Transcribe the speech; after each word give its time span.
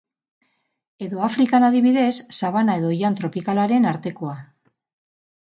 Edo 1.07 1.19
Afrikan, 1.27 1.65
adibidez, 1.67 2.15
sabana 2.39 2.79
eta 2.81 2.91
oihan 2.95 3.19
tropikalaren 3.21 3.87
artekoa. 3.93 4.35